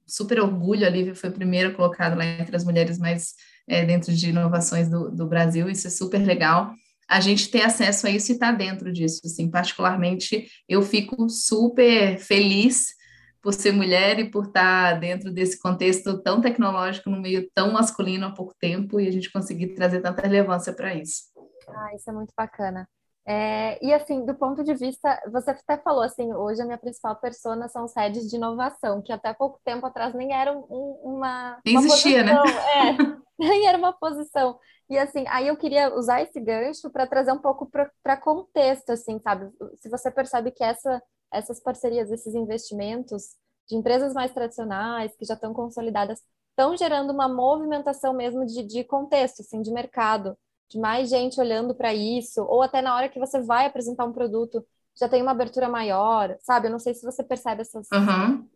Super 0.05 0.39
orgulho, 0.39 0.85
a 0.85 0.89
Lívia 0.89 1.15
foi 1.15 1.29
a 1.29 1.33
primeira 1.33 1.71
colocada 1.71 2.15
lá 2.15 2.25
entre 2.25 2.55
as 2.55 2.63
mulheres 2.63 2.97
mais 2.97 3.33
é, 3.67 3.83
dentro 3.83 4.13
de 4.13 4.29
inovações 4.29 4.89
do, 4.89 5.11
do 5.11 5.27
Brasil, 5.27 5.69
isso 5.69 5.87
é 5.87 5.89
super 5.89 6.25
legal 6.25 6.73
a 7.09 7.19
gente 7.19 7.49
ter 7.49 7.61
acesso 7.61 8.07
a 8.07 8.09
isso 8.09 8.31
e 8.31 8.33
estar 8.33 8.51
tá 8.51 8.57
dentro 8.57 8.91
disso. 8.91 9.21
Assim, 9.25 9.49
particularmente, 9.49 10.47
eu 10.67 10.81
fico 10.81 11.29
super 11.29 12.17
feliz 12.19 12.95
por 13.41 13.53
ser 13.53 13.71
mulher 13.71 14.19
e 14.19 14.29
por 14.29 14.47
estar 14.47 14.93
tá 14.93 14.99
dentro 14.99 15.31
desse 15.31 15.59
contexto 15.59 16.21
tão 16.21 16.41
tecnológico, 16.41 17.09
no 17.09 17.21
meio 17.21 17.49
tão 17.53 17.71
masculino 17.71 18.25
há 18.25 18.31
pouco 18.31 18.53
tempo, 18.59 18.99
e 18.99 19.07
a 19.07 19.11
gente 19.11 19.31
conseguir 19.31 19.73
trazer 19.73 20.01
tanta 20.01 20.21
relevância 20.21 20.73
para 20.73 20.93
isso. 20.95 21.23
Ah, 21.69 21.95
isso 21.95 22.09
é 22.09 22.13
muito 22.13 22.33
bacana. 22.35 22.87
É, 23.29 23.77
e 23.85 23.93
assim, 23.93 24.25
do 24.25 24.33
ponto 24.33 24.63
de 24.63 24.73
vista, 24.73 25.21
você 25.29 25.51
até 25.51 25.77
falou 25.77 26.01
assim, 26.01 26.33
hoje 26.33 26.61
a 26.61 26.65
minha 26.65 26.77
principal 26.77 27.13
persona 27.17 27.67
são 27.67 27.85
sedes 27.85 28.29
de 28.29 28.37
inovação, 28.37 29.01
que 29.01 29.11
até 29.11 29.33
pouco 29.33 29.59
tempo 29.65 29.85
atrás 29.85 30.13
nem 30.15 30.33
eram 30.33 30.65
um, 30.69 31.17
uma. 31.17 31.59
Nem 31.65 31.75
existia, 31.75 32.23
né? 32.23 32.37
posição, 32.37 32.61
né? 32.63 32.97
É, 33.37 33.45
nem 33.45 33.67
era 33.67 33.77
uma 33.77 33.91
posição. 33.91 34.57
E 34.89 34.97
assim, 34.97 35.25
aí 35.27 35.47
eu 35.49 35.57
queria 35.57 35.93
usar 35.93 36.21
esse 36.21 36.39
gancho 36.39 36.89
para 36.89 37.05
trazer 37.05 37.33
um 37.33 37.37
pouco 37.37 37.69
para 38.01 38.15
contexto, 38.15 38.91
assim, 38.91 39.19
sabe? 39.19 39.51
Se 39.81 39.89
você 39.89 40.09
percebe 40.09 40.51
que 40.51 40.63
essa, 40.63 41.03
essas 41.31 41.59
parcerias, 41.59 42.09
esses 42.09 42.33
investimentos 42.33 43.35
de 43.67 43.75
empresas 43.75 44.13
mais 44.13 44.31
tradicionais, 44.31 45.13
que 45.17 45.25
já 45.25 45.33
estão 45.33 45.53
consolidadas, 45.53 46.21
estão 46.51 46.77
gerando 46.77 47.11
uma 47.11 47.27
movimentação 47.27 48.13
mesmo 48.13 48.45
de, 48.45 48.63
de 48.63 48.85
contexto, 48.85 49.41
assim, 49.41 49.61
de 49.61 49.69
mercado, 49.69 50.37
mais 50.75 51.09
gente 51.09 51.39
olhando 51.39 51.75
para 51.75 51.93
isso, 51.93 52.41
ou 52.43 52.61
até 52.61 52.81
na 52.81 52.95
hora 52.95 53.09
que 53.09 53.19
você 53.19 53.41
vai 53.41 53.65
apresentar 53.65 54.05
um 54.05 54.13
produto, 54.13 54.65
já 54.99 55.07
tem 55.07 55.21
uma 55.21 55.31
abertura 55.31 55.69
maior, 55.69 56.35
sabe? 56.41 56.67
Eu 56.67 56.71
não 56.71 56.79
sei 56.79 56.93
se 56.93 57.05
você 57.05 57.23
percebe 57.23 57.61
essas. 57.61 57.87
Uhum. 57.93 58.47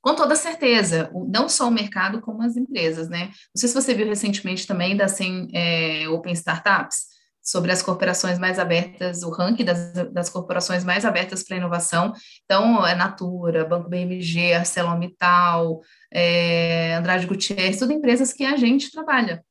Com 0.00 0.14
toda 0.14 0.34
certeza, 0.34 1.10
não 1.28 1.48
só 1.48 1.68
o 1.68 1.70
mercado, 1.70 2.20
como 2.20 2.42
as 2.42 2.56
empresas, 2.56 3.08
né? 3.08 3.26
Não 3.26 3.56
sei 3.56 3.68
se 3.68 3.74
você 3.74 3.94
viu 3.94 4.06
recentemente 4.06 4.66
também 4.66 4.96
da 4.96 5.08
100 5.08 5.48
é, 5.54 6.08
Open 6.08 6.32
Startups, 6.32 7.12
sobre 7.42 7.72
as 7.72 7.82
corporações 7.82 8.38
mais 8.38 8.58
abertas, 8.58 9.22
o 9.22 9.30
ranking 9.30 9.64
das, 9.64 9.92
das 10.12 10.30
corporações 10.30 10.84
mais 10.84 11.04
abertas 11.04 11.42
para 11.42 11.56
inovação. 11.56 12.12
Então, 12.44 12.86
é 12.86 12.94
Natura, 12.94 13.64
Banco 13.64 13.88
BMG, 13.88 14.52
ArcelorMittal, 14.54 15.80
é, 16.12 16.94
Andrade 16.94 17.26
Gutierrez, 17.26 17.78
tudo 17.78 17.92
empresas 17.92 18.32
que 18.32 18.44
a 18.44 18.56
gente 18.56 18.92
trabalha. 18.92 19.44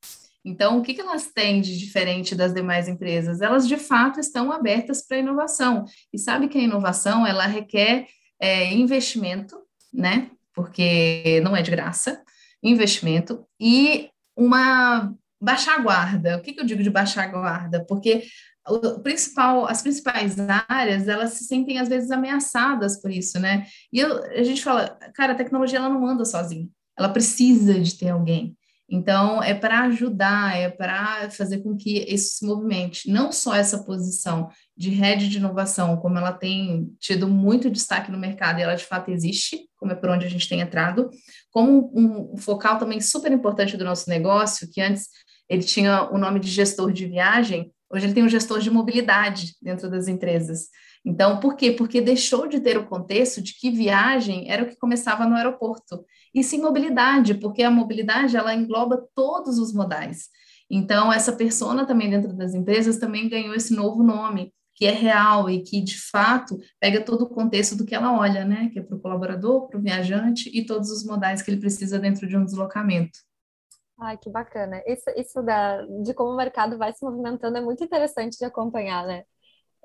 Então, 0.43 0.79
o 0.79 0.81
que, 0.81 0.93
que 0.93 1.01
elas 1.01 1.31
têm 1.31 1.61
de 1.61 1.77
diferente 1.77 2.35
das 2.35 2.53
demais 2.53 2.87
empresas? 2.87 3.41
Elas, 3.41 3.67
de 3.67 3.77
fato, 3.77 4.19
estão 4.19 4.51
abertas 4.51 5.05
para 5.05 5.19
inovação. 5.19 5.85
E 6.11 6.17
sabe 6.17 6.47
que 6.47 6.57
a 6.57 6.61
inovação, 6.61 7.25
ela 7.25 7.45
requer 7.45 8.07
é, 8.39 8.73
investimento, 8.73 9.55
né? 9.93 10.31
Porque 10.53 11.39
não 11.43 11.55
é 11.55 11.61
de 11.61 11.71
graça, 11.71 12.21
investimento 12.63 13.45
e 13.59 14.09
uma 14.35 15.13
baixar 15.39 15.79
a 15.79 15.81
guarda. 15.81 16.37
O 16.37 16.41
que, 16.41 16.53
que 16.53 16.59
eu 16.59 16.65
digo 16.65 16.83
de 16.83 16.89
baixar 16.89 17.23
a 17.23 17.27
guarda? 17.27 17.83
Porque 17.85 18.23
o 18.67 18.99
principal, 18.99 19.65
as 19.65 19.81
principais 19.81 20.35
áreas, 20.67 21.07
elas 21.07 21.31
se 21.33 21.45
sentem 21.45 21.79
às 21.79 21.89
vezes 21.89 22.11
ameaçadas 22.11 23.01
por 23.01 23.09
isso, 23.09 23.39
né? 23.39 23.65
E 23.91 23.99
eu, 23.99 24.23
a 24.23 24.43
gente 24.43 24.63
fala, 24.63 24.87
cara, 25.15 25.33
a 25.33 25.35
tecnologia 25.35 25.79
ela 25.79 25.89
não 25.89 26.05
anda 26.05 26.23
sozinha, 26.25 26.67
ela 26.97 27.09
precisa 27.09 27.79
de 27.79 27.97
ter 27.97 28.09
alguém. 28.09 28.55
Então, 28.93 29.41
é 29.41 29.53
para 29.53 29.83
ajudar, 29.83 30.53
é 30.53 30.69
para 30.69 31.29
fazer 31.31 31.59
com 31.59 31.77
que 31.77 31.99
isso 32.13 32.35
se 32.35 32.45
movimente. 32.45 33.09
Não 33.09 33.31
só 33.31 33.55
essa 33.55 33.85
posição 33.85 34.49
de 34.75 34.89
rede 34.89 35.29
de 35.29 35.37
inovação, 35.37 35.95
como 35.95 36.17
ela 36.17 36.33
tem 36.33 36.93
tido 36.99 37.25
muito 37.25 37.71
destaque 37.71 38.11
no 38.11 38.17
mercado 38.17 38.59
e 38.59 38.63
ela 38.63 38.75
de 38.75 38.83
fato 38.83 39.09
existe, 39.09 39.61
como 39.77 39.93
é 39.93 39.95
por 39.95 40.09
onde 40.09 40.25
a 40.25 40.29
gente 40.29 40.49
tem 40.49 40.59
entrado, 40.59 41.09
como 41.51 41.89
um, 41.95 42.35
focal 42.35 42.77
também 42.77 42.99
super 42.99 43.31
importante 43.31 43.77
do 43.77 43.85
nosso 43.85 44.09
negócio, 44.09 44.69
que 44.69 44.81
antes 44.81 45.07
ele 45.47 45.63
tinha 45.63 46.09
o 46.11 46.17
nome 46.17 46.41
de 46.41 46.49
gestor 46.49 46.91
de 46.91 47.05
viagem, 47.05 47.71
hoje 47.89 48.07
ele 48.07 48.13
tem 48.13 48.23
um 48.23 48.29
gestor 48.29 48.59
de 48.59 48.69
mobilidade 48.69 49.55
dentro 49.61 49.89
das 49.89 50.09
empresas. 50.09 50.67
Então, 51.03 51.39
por 51.39 51.55
quê? 51.55 51.71
Porque 51.71 51.99
deixou 51.99 52.47
de 52.47 52.59
ter 52.59 52.77
o 52.77 52.85
contexto 52.85 53.41
de 53.41 53.57
que 53.57 53.71
viagem 53.71 54.49
era 54.51 54.63
o 54.63 54.67
que 54.67 54.77
começava 54.77 55.25
no 55.25 55.35
aeroporto, 55.35 56.05
e 56.33 56.43
sim 56.43 56.61
mobilidade, 56.61 57.35
porque 57.35 57.63
a 57.63 57.71
mobilidade 57.71 58.37
ela 58.37 58.53
engloba 58.53 59.07
todos 59.15 59.57
os 59.57 59.73
modais. 59.73 60.29
Então, 60.69 61.11
essa 61.11 61.33
persona 61.33 61.85
também 61.85 62.09
dentro 62.09 62.33
das 62.33 62.53
empresas 62.53 62.97
também 62.97 63.27
ganhou 63.27 63.53
esse 63.53 63.75
novo 63.75 64.03
nome, 64.03 64.53
que 64.73 64.85
é 64.85 64.91
real 64.91 65.49
e 65.49 65.61
que, 65.61 65.81
de 65.81 65.99
fato, 65.99 66.57
pega 66.79 67.03
todo 67.03 67.23
o 67.23 67.29
contexto 67.29 67.75
do 67.75 67.85
que 67.85 67.93
ela 67.93 68.17
olha, 68.17 68.45
né? 68.45 68.69
Que 68.71 68.79
é 68.79 68.81
para 68.81 68.95
o 68.95 68.99
colaborador, 69.01 69.67
para 69.67 69.77
o 69.77 69.81
viajante 69.81 70.49
e 70.53 70.65
todos 70.65 70.89
os 70.89 71.03
modais 71.03 71.41
que 71.41 71.51
ele 71.51 71.59
precisa 71.59 71.99
dentro 71.99 72.27
de 72.27 72.37
um 72.37 72.45
deslocamento. 72.45 73.19
Ai, 73.99 74.17
que 74.17 74.29
bacana. 74.29 74.81
Isso, 74.87 75.09
isso 75.15 75.41
da, 75.43 75.85
de 76.03 76.13
como 76.13 76.31
o 76.31 76.37
mercado 76.37 76.77
vai 76.77 76.93
se 76.93 77.05
movimentando 77.05 77.57
é 77.57 77.61
muito 77.61 77.83
interessante 77.83 78.37
de 78.37 78.45
acompanhar, 78.45 79.05
né? 79.05 79.23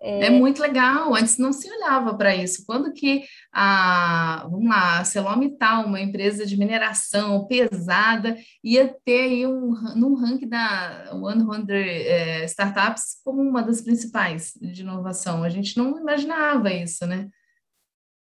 É... 0.00 0.26
é 0.26 0.30
muito 0.30 0.60
legal. 0.60 1.14
Antes 1.14 1.38
não 1.38 1.52
se 1.52 1.70
olhava 1.70 2.16
para 2.16 2.34
isso. 2.34 2.64
Quando 2.66 2.92
que 2.92 3.24
a, 3.52 4.46
vamos 4.50 4.68
lá, 4.68 5.00
a 5.00 5.04
Celomital, 5.04 5.86
uma 5.86 6.00
empresa 6.00 6.44
de 6.44 6.56
mineração 6.56 7.46
pesada, 7.46 8.36
ia 8.62 8.94
ter 9.04 9.22
aí 9.22 9.46
um, 9.46 9.72
num 9.94 10.14
ranking 10.14 10.48
da 10.48 11.10
100 11.10 11.74
é, 11.74 12.44
Startups 12.44 13.20
como 13.24 13.40
uma 13.40 13.62
das 13.62 13.80
principais 13.80 14.52
de 14.60 14.82
inovação. 14.82 15.42
A 15.42 15.48
gente 15.48 15.76
não 15.76 15.98
imaginava 15.98 16.72
isso, 16.72 17.06
né? 17.06 17.28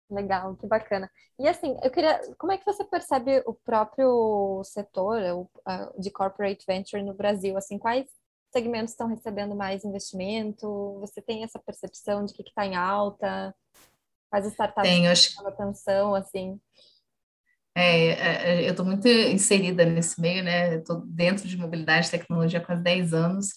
Legal, 0.09 0.55
que 0.55 0.65
bacana. 0.65 1.09
E 1.37 1.47
assim, 1.47 1.77
eu 1.83 1.91
queria, 1.91 2.19
como 2.37 2.51
é 2.51 2.57
que 2.57 2.65
você 2.65 2.83
percebe 2.83 3.43
o 3.45 3.53
próprio 3.53 4.61
setor 4.63 5.47
de 5.97 6.09
corporate 6.09 6.65
venture 6.67 7.03
no 7.03 7.13
Brasil? 7.13 7.55
Assim, 7.55 7.77
quais 7.77 8.07
segmentos 8.51 8.91
estão 8.91 9.07
recebendo 9.07 9.55
mais 9.55 9.83
investimento? 9.83 10.97
Você 10.99 11.21
tem 11.21 11.43
essa 11.43 11.59
percepção 11.59 12.25
de 12.25 12.33
que 12.33 12.43
está 12.43 12.65
em 12.65 12.75
alta? 12.75 13.53
Quais 14.29 14.45
startups 14.47 14.89
Tenho, 14.89 15.11
acho... 15.11 15.47
atenção, 15.47 16.15
assim? 16.15 16.59
É, 17.75 18.07
é, 18.07 18.61
é 18.61 18.65
eu 18.67 18.71
estou 18.71 18.85
muito 18.85 19.07
inserida 19.07 19.85
nesse 19.85 20.19
meio, 20.19 20.43
né? 20.43 20.75
Estou 20.75 21.01
dentro 21.05 21.47
de 21.47 21.57
mobilidade 21.57 22.07
e 22.07 22.11
tecnologia 22.11 22.59
há 22.59 22.65
quase 22.65 22.83
10 22.83 23.13
anos 23.13 23.47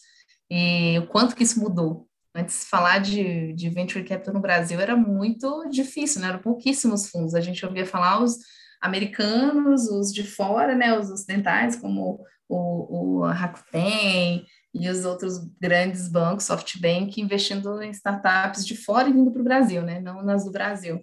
e 0.50 0.98
o 0.98 1.06
quanto 1.06 1.34
que 1.34 1.42
isso 1.42 1.60
mudou 1.60 2.08
Antes, 2.34 2.64
falar 2.64 2.98
de, 2.98 3.52
de 3.52 3.68
venture 3.68 4.04
capital 4.04 4.32
no 4.32 4.40
Brasil 4.40 4.80
era 4.80 4.96
muito 4.96 5.68
difícil, 5.68 6.22
né? 6.22 6.28
Eram 6.28 6.38
pouquíssimos 6.38 7.10
fundos. 7.10 7.34
A 7.34 7.40
gente 7.40 7.64
ouvia 7.64 7.84
falar 7.84 8.22
os 8.22 8.38
americanos, 8.80 9.86
os 9.90 10.12
de 10.12 10.24
fora, 10.24 10.74
né? 10.74 10.98
Os 10.98 11.10
ocidentais, 11.10 11.76
como 11.76 12.24
o, 12.48 13.18
o 13.20 13.26
Rakuten 13.26 14.46
e 14.74 14.88
os 14.88 15.04
outros 15.04 15.38
grandes 15.60 16.08
bancos, 16.08 16.46
SoftBank, 16.46 17.20
investindo 17.20 17.82
em 17.82 17.90
startups 17.90 18.66
de 18.66 18.76
fora 18.76 19.08
e 19.08 19.12
vindo 19.12 19.30
para 19.30 19.40
o 19.40 19.44
Brasil, 19.44 19.82
né? 19.82 20.00
Não 20.00 20.22
nas 20.22 20.44
do 20.44 20.50
Brasil. 20.50 21.00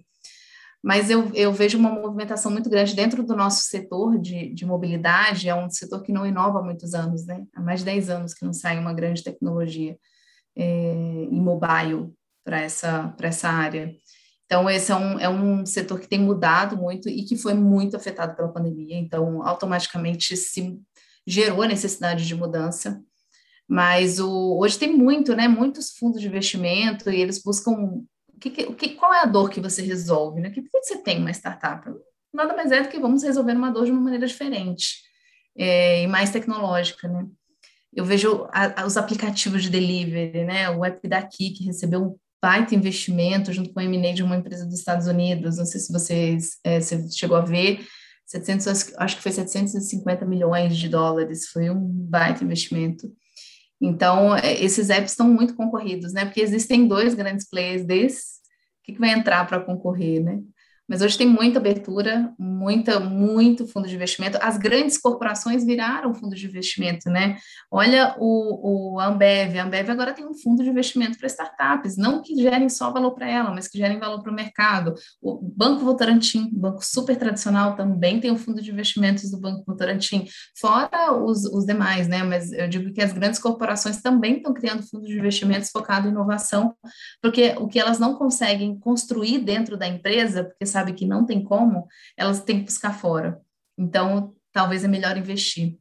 Mas 0.82 1.10
eu, 1.10 1.30
eu 1.34 1.52
vejo 1.52 1.78
uma 1.78 1.90
movimentação 1.90 2.50
muito 2.50 2.70
grande 2.70 2.94
dentro 2.94 3.22
do 3.22 3.36
nosso 3.36 3.64
setor 3.64 4.18
de, 4.18 4.52
de 4.54 4.64
mobilidade, 4.64 5.48
é 5.48 5.54
um 5.54 5.68
setor 5.68 6.02
que 6.02 6.12
não 6.12 6.26
inova 6.26 6.60
há 6.60 6.62
muitos 6.62 6.94
anos, 6.94 7.26
né? 7.26 7.44
Há 7.54 7.60
mais 7.60 7.80
de 7.80 7.86
10 7.86 8.08
anos 8.08 8.34
que 8.34 8.44
não 8.44 8.52
sai 8.52 8.78
uma 8.78 8.94
grande 8.94 9.22
tecnologia 9.22 9.96
é, 10.56 10.92
em 11.30 11.40
mobile 11.40 12.12
para 12.42 12.60
essa, 12.60 13.14
essa 13.20 13.48
área. 13.48 13.94
Então, 14.46 14.68
esse 14.68 14.90
é 14.90 14.96
um, 14.96 15.18
é 15.20 15.28
um 15.28 15.64
setor 15.64 16.00
que 16.00 16.08
tem 16.08 16.18
mudado 16.18 16.76
muito 16.76 17.08
e 17.08 17.24
que 17.24 17.36
foi 17.36 17.54
muito 17.54 17.96
afetado 17.96 18.34
pela 18.34 18.52
pandemia. 18.52 18.96
Então, 18.96 19.46
automaticamente 19.46 20.36
se 20.36 20.76
gerou 21.26 21.62
a 21.62 21.68
necessidade 21.68 22.26
de 22.26 22.34
mudança. 22.34 23.00
Mas 23.70 24.18
o, 24.18 24.58
hoje 24.58 24.78
tem 24.78 24.96
muito, 24.96 25.34
né? 25.36 25.46
Muitos 25.46 25.90
fundos 25.90 26.20
de 26.20 26.26
investimento 26.26 27.08
e 27.08 27.20
eles 27.20 27.40
buscam 27.40 27.70
o 27.70 28.04
que, 28.40 28.64
o 28.64 28.74
que, 28.74 28.88
qual 28.90 29.14
é 29.14 29.20
a 29.20 29.26
dor 29.26 29.48
que 29.48 29.60
você 29.60 29.80
resolve, 29.80 30.40
né? 30.40 30.50
Por 30.50 30.62
que 30.62 30.68
você 30.82 30.98
tem 30.98 31.18
uma 31.18 31.30
startup? 31.30 31.88
Nada 32.32 32.54
mais 32.56 32.72
é 32.72 32.82
do 32.82 32.88
que 32.88 32.98
vamos 32.98 33.22
resolver 33.22 33.52
uma 33.52 33.70
dor 33.70 33.84
de 33.84 33.92
uma 33.92 34.00
maneira 34.00 34.26
diferente 34.26 35.02
é, 35.56 36.02
e 36.02 36.06
mais 36.06 36.30
tecnológica, 36.30 37.06
né? 37.06 37.26
eu 37.92 38.04
vejo 38.04 38.48
a, 38.52 38.86
os 38.86 38.96
aplicativos 38.96 39.62
de 39.62 39.70
delivery, 39.70 40.44
né? 40.44 40.70
O 40.70 40.84
app 40.84 41.06
daqui, 41.08 41.50
que 41.50 41.64
recebeu 41.64 42.02
um 42.02 42.16
baita 42.42 42.74
investimento 42.74 43.52
junto 43.52 43.72
com 43.72 43.80
a 43.80 43.84
M&A 43.84 44.14
de 44.14 44.22
uma 44.22 44.36
empresa 44.36 44.64
dos 44.64 44.78
Estados 44.78 45.06
Unidos, 45.06 45.58
não 45.58 45.66
sei 45.66 45.80
se 45.80 45.92
vocês 45.92 46.58
é, 46.64 46.80
você 46.80 47.10
chegou 47.10 47.36
a 47.36 47.42
ver, 47.42 47.84
700, 48.26 48.94
acho 48.96 49.16
que 49.16 49.22
foi 49.22 49.32
750 49.32 50.24
milhões 50.24 50.76
de 50.76 50.88
dólares, 50.88 51.48
foi 51.48 51.68
um 51.68 51.80
baita 51.80 52.44
investimento. 52.44 53.12
Então, 53.80 54.36
é, 54.36 54.62
esses 54.62 54.90
apps 54.90 55.12
estão 55.12 55.28
muito 55.28 55.54
concorridos, 55.54 56.12
né? 56.12 56.24
Porque 56.24 56.40
existem 56.40 56.86
dois 56.86 57.14
grandes 57.14 57.48
players 57.48 57.84
desses, 57.84 58.40
o 58.80 58.84
que, 58.84 58.92
que 58.92 59.00
vai 59.00 59.10
entrar 59.10 59.46
para 59.46 59.60
concorrer, 59.60 60.22
né? 60.22 60.40
Mas 60.90 61.02
hoje 61.02 61.16
tem 61.16 61.28
muita 61.28 61.60
abertura, 61.60 62.34
muita, 62.36 62.98
muito 62.98 63.64
fundo 63.64 63.86
de 63.86 63.94
investimento. 63.94 64.36
As 64.42 64.58
grandes 64.58 64.98
corporações 64.98 65.64
viraram 65.64 66.12
fundo 66.12 66.34
de 66.34 66.44
investimento, 66.44 67.08
né? 67.08 67.36
Olha 67.70 68.16
o, 68.18 68.94
o 68.94 69.00
Ambev. 69.00 69.56
A 69.56 69.62
Ambev 69.62 69.88
agora 69.88 70.12
tem 70.12 70.26
um 70.26 70.34
fundo 70.34 70.64
de 70.64 70.68
investimento 70.68 71.16
para 71.16 71.28
startups, 71.28 71.96
não 71.96 72.20
que 72.20 72.34
gerem 72.34 72.68
só 72.68 72.90
valor 72.90 73.12
para 73.12 73.30
ela, 73.30 73.52
mas 73.52 73.68
que 73.68 73.78
gerem 73.78 74.00
valor 74.00 74.20
para 74.20 74.32
o 74.32 74.34
mercado. 74.34 74.92
O 75.22 75.38
Banco 75.40 75.84
Votorantim, 75.84 76.50
banco 76.52 76.84
super 76.84 77.16
tradicional, 77.16 77.76
também 77.76 78.18
tem 78.18 78.32
um 78.32 78.36
fundo 78.36 78.60
de 78.60 78.72
investimentos 78.72 79.30
do 79.30 79.38
Banco 79.38 79.62
Votorantim, 79.64 80.26
fora 80.58 81.12
os, 81.12 81.44
os 81.44 81.64
demais, 81.64 82.08
né? 82.08 82.24
Mas 82.24 82.50
eu 82.50 82.66
digo 82.66 82.92
que 82.92 83.00
as 83.00 83.12
grandes 83.12 83.38
corporações 83.38 84.02
também 84.02 84.38
estão 84.38 84.52
criando 84.52 84.82
fundos 84.82 85.08
de 85.08 85.16
investimentos 85.16 85.70
focado 85.70 86.08
em 86.08 86.10
inovação, 86.10 86.74
porque 87.22 87.54
o 87.60 87.68
que 87.68 87.78
elas 87.78 88.00
não 88.00 88.16
conseguem 88.16 88.76
construir 88.76 89.38
dentro 89.38 89.76
da 89.76 89.86
empresa, 89.86 90.42
porque 90.42 90.66
sabe 90.66 90.79
sabe 90.80 90.94
que 90.94 91.06
não 91.06 91.26
tem 91.26 91.44
como, 91.44 91.86
elas 92.16 92.42
têm 92.42 92.60
que 92.60 92.64
buscar 92.64 92.92
fora. 92.92 93.40
Então, 93.78 94.34
talvez 94.52 94.84
é 94.84 94.88
melhor 94.88 95.16
investir. 95.16 95.78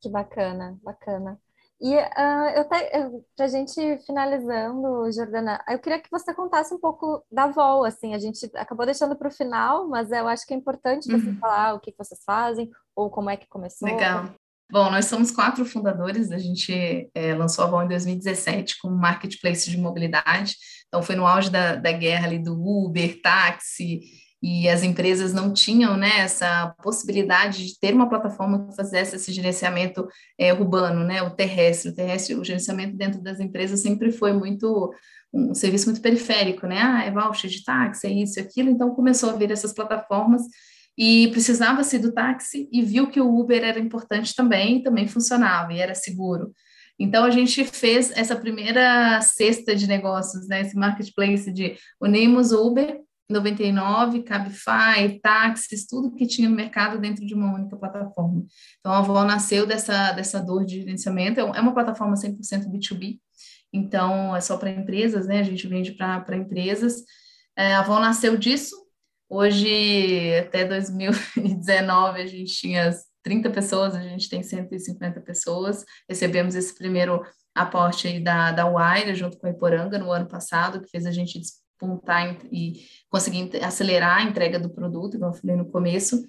Que 0.00 0.08
bacana, 0.08 0.78
bacana. 0.82 1.38
E 1.80 1.94
uh, 1.94 2.48
eu 2.56 2.64
para 2.64 3.44
a 3.44 3.48
gente 3.48 3.98
finalizando, 4.04 5.12
Jordana, 5.12 5.62
eu 5.68 5.78
queria 5.78 6.00
que 6.00 6.10
você 6.10 6.34
contasse 6.34 6.74
um 6.74 6.78
pouco 6.78 7.24
da 7.30 7.46
Vol, 7.46 7.84
assim, 7.84 8.14
a 8.14 8.18
gente 8.18 8.50
acabou 8.56 8.84
deixando 8.84 9.14
para 9.14 9.28
o 9.28 9.32
final, 9.32 9.86
mas 9.86 10.10
eu 10.10 10.26
acho 10.26 10.44
que 10.44 10.52
é 10.52 10.56
importante 10.56 11.06
você 11.06 11.28
uhum. 11.28 11.38
falar 11.38 11.74
o 11.74 11.80
que 11.80 11.94
vocês 11.96 12.20
fazem 12.24 12.68
ou 12.96 13.10
como 13.10 13.30
é 13.30 13.36
que 13.36 13.46
começou. 13.46 13.88
Legal. 13.88 14.24
Bom, 14.70 14.90
nós 14.90 15.06
somos 15.06 15.30
quatro 15.30 15.64
fundadores, 15.64 16.30
a 16.30 16.36
gente 16.36 17.10
é, 17.14 17.34
lançou 17.34 17.64
a 17.64 17.68
Vol 17.68 17.84
em 17.84 17.88
2017 17.88 18.78
como 18.80 18.94
marketplace 18.94 19.70
de 19.70 19.78
mobilidade, 19.78 20.56
então 20.86 21.02
foi 21.02 21.16
no 21.16 21.26
auge 21.26 21.50
da, 21.50 21.74
da 21.74 21.90
guerra 21.90 22.26
ali 22.26 22.38
do 22.38 22.52
Uber, 22.52 23.20
táxi, 23.22 24.00
e 24.42 24.68
as 24.68 24.82
empresas 24.82 25.32
não 25.32 25.52
tinham 25.52 25.96
né, 25.96 26.20
essa 26.20 26.74
possibilidade 26.82 27.66
de 27.66 27.80
ter 27.80 27.92
uma 27.92 28.08
plataforma 28.08 28.68
que 28.68 28.76
fizesse 28.76 29.16
esse 29.16 29.32
gerenciamento 29.32 30.06
é, 30.38 30.52
urbano, 30.52 31.02
né, 31.02 31.22
o 31.22 31.30
terrestre. 31.30 31.90
O 31.90 31.94
terrestre, 31.94 32.36
o 32.36 32.44
gerenciamento 32.44 32.96
dentro 32.96 33.20
das 33.20 33.40
empresas 33.40 33.80
sempre 33.80 34.12
foi 34.12 34.32
muito 34.32 34.92
um 35.32 35.52
serviço 35.54 35.86
muito 35.86 36.00
periférico, 36.00 36.66
né? 36.66 36.80
Ah, 36.80 37.04
é 37.04 37.10
voucher 37.10 37.50
de 37.50 37.64
táxi, 37.64 38.06
é 38.06 38.10
isso, 38.10 38.38
é 38.38 38.42
aquilo. 38.42 38.70
Então 38.70 38.94
começou 38.94 39.30
a 39.30 39.32
vir 39.34 39.50
essas 39.50 39.72
plataformas 39.74 40.42
e 40.98 41.28
precisava-se 41.28 41.96
do 41.96 42.12
táxi 42.12 42.68
e 42.72 42.82
viu 42.82 43.06
que 43.06 43.20
o 43.20 43.38
Uber 43.38 43.62
era 43.62 43.78
importante 43.78 44.34
também, 44.34 44.82
também 44.82 45.06
funcionava 45.06 45.72
e 45.72 45.78
era 45.78 45.94
seguro. 45.94 46.52
Então 46.98 47.24
a 47.24 47.30
gente 47.30 47.64
fez 47.64 48.10
essa 48.16 48.34
primeira 48.34 49.20
cesta 49.20 49.76
de 49.76 49.86
negócios, 49.86 50.48
né? 50.48 50.62
Esse 50.62 50.76
marketplace 50.76 51.52
de 51.52 51.76
unimos 52.00 52.50
Uber 52.50 53.00
99, 53.30 54.22
Cabify, 54.22 55.20
táxis, 55.22 55.86
tudo 55.86 56.14
que 56.16 56.26
tinha 56.26 56.48
no 56.48 56.56
mercado 56.56 56.98
dentro 56.98 57.24
de 57.24 57.34
uma 57.34 57.54
única 57.54 57.76
plataforma. 57.76 58.44
Então, 58.80 58.90
a 58.90 58.98
Avó 58.98 59.22
nasceu 59.22 59.66
dessa, 59.66 60.12
dessa 60.12 60.40
dor 60.40 60.64
de 60.64 60.80
gerenciamento, 60.80 61.38
é 61.38 61.44
uma 61.44 61.74
plataforma 61.74 62.14
100% 62.14 62.66
B2B, 62.68 63.18
então 63.72 64.34
é 64.34 64.40
só 64.40 64.56
para 64.56 64.70
empresas, 64.70 65.26
né? 65.26 65.40
A 65.40 65.44
gente 65.44 65.68
vende 65.68 65.92
para 65.92 66.36
empresas. 66.36 67.04
É, 67.56 67.74
a 67.74 67.80
Avó 67.80 68.00
nasceu 68.00 68.36
disso. 68.36 68.74
Hoje, 69.28 70.38
até 70.38 70.64
2019, 70.64 72.22
a 72.22 72.26
gente 72.26 72.52
tinha 72.54 72.90
30 73.22 73.50
pessoas, 73.50 73.94
a 73.94 74.00
gente 74.00 74.28
tem 74.28 74.42
150 74.42 75.20
pessoas. 75.20 75.84
Recebemos 76.08 76.54
esse 76.54 76.74
primeiro 76.74 77.22
aporte 77.54 78.08
aí 78.08 78.20
da, 78.20 78.52
da 78.52 78.66
Wire, 78.66 79.14
junto 79.14 79.38
com 79.38 79.46
a 79.46 79.50
Iporanga, 79.50 79.98
no 79.98 80.10
ano 80.10 80.26
passado, 80.26 80.80
que 80.80 80.90
fez 80.90 81.04
a 81.04 81.10
gente 81.10 81.38
despontar 81.38 82.38
e 82.50 82.86
conseguir 83.10 83.50
acelerar 83.62 84.18
a 84.18 84.22
entrega 84.22 84.58
do 84.58 84.70
produto, 84.70 85.18
como 85.18 85.30
eu 85.30 85.34
falei 85.34 85.56
no 85.56 85.70
começo. 85.70 86.24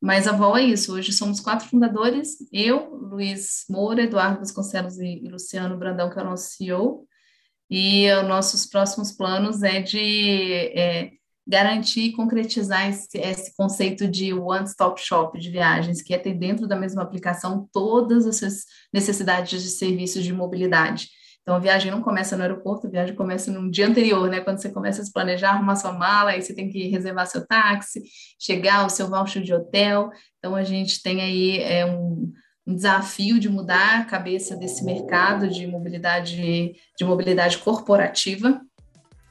Mas 0.00 0.28
a 0.28 0.32
VOL 0.32 0.56
é 0.56 0.62
isso, 0.62 0.94
hoje 0.94 1.12
somos 1.12 1.40
quatro 1.40 1.68
fundadores, 1.68 2.36
eu, 2.52 2.94
Luiz 2.94 3.64
Moura, 3.68 4.04
Eduardo 4.04 4.38
Vasconcelos 4.38 4.96
e, 4.98 5.24
e 5.24 5.28
Luciano 5.28 5.76
Brandão, 5.76 6.08
que 6.08 6.18
é 6.20 6.22
o 6.22 6.24
nosso 6.24 6.50
CEO, 6.50 7.04
e 7.68 8.08
os 8.12 8.28
nossos 8.28 8.64
próximos 8.64 9.10
planos 9.10 9.64
é 9.64 9.82
de 9.82 10.70
é, 10.72 11.10
garantir 11.48 12.02
e 12.02 12.12
concretizar 12.12 12.90
esse, 12.90 13.16
esse, 13.16 13.56
conceito 13.56 14.06
de 14.06 14.34
one-stop 14.34 15.00
shop 15.00 15.38
de 15.38 15.50
viagens, 15.50 16.02
que 16.02 16.12
é 16.12 16.18
ter 16.18 16.34
dentro 16.34 16.68
da 16.68 16.76
mesma 16.76 17.02
aplicação 17.02 17.66
todas 17.72 18.26
essas 18.26 18.64
necessidades 18.92 19.62
de 19.62 19.70
serviços 19.70 20.22
de 20.22 20.32
mobilidade. 20.32 21.08
Então, 21.40 21.56
a 21.56 21.58
viagem 21.58 21.90
não 21.90 22.02
começa 22.02 22.36
no 22.36 22.42
aeroporto, 22.42 22.86
a 22.86 22.90
viagem 22.90 23.16
começa 23.16 23.50
no 23.50 23.70
dia 23.70 23.88
anterior, 23.88 24.28
né? 24.28 24.40
Quando 24.40 24.60
você 24.60 24.68
começa 24.68 25.00
a 25.00 25.04
se 25.06 25.10
planejar, 25.10 25.52
arrumar 25.52 25.76
sua 25.76 25.92
mala, 25.92 26.32
aí 26.32 26.42
você 26.42 26.54
tem 26.54 26.68
que 26.68 26.88
reservar 26.88 27.26
seu 27.26 27.46
táxi, 27.46 28.02
chegar 28.38 28.84
o 28.84 28.90
seu 28.90 29.08
voucher 29.08 29.42
de 29.42 29.54
hotel. 29.54 30.10
Então, 30.38 30.54
a 30.54 30.62
gente 30.62 31.02
tem 31.02 31.22
aí 31.22 31.58
é, 31.62 31.86
um, 31.86 32.30
um 32.66 32.74
desafio 32.74 33.40
de 33.40 33.48
mudar 33.48 34.00
a 34.00 34.04
cabeça 34.04 34.54
desse 34.54 34.84
mercado 34.84 35.48
de 35.48 35.66
mobilidade, 35.66 36.36
de 36.98 37.04
mobilidade 37.06 37.56
corporativa. 37.56 38.60